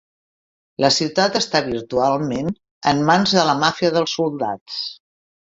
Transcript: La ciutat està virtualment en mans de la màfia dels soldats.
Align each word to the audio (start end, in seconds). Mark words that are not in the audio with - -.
La 0.85 0.89
ciutat 0.95 1.37
està 1.39 1.61
virtualment 1.67 2.49
en 2.93 3.05
mans 3.11 3.35
de 3.41 3.45
la 3.51 3.55
màfia 3.67 3.93
dels 4.01 4.19
soldats. 4.23 4.81